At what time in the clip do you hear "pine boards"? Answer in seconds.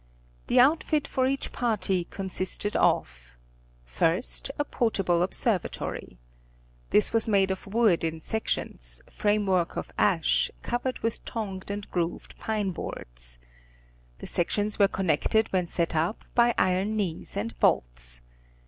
12.39-13.37